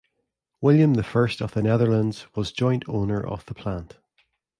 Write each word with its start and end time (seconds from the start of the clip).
William 0.61 0.95
the 0.95 1.03
First 1.03 1.41
of 1.43 1.53
the 1.53 1.61
Netherlands 1.61 2.25
was 2.35 2.51
joint 2.51 2.83
owner 2.87 3.21
of 3.23 3.45
the 3.45 3.53
plant. 3.53 3.97